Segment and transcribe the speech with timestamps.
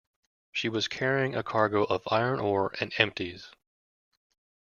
[0.51, 3.51] She was carrying a cargo of iron ore and empties.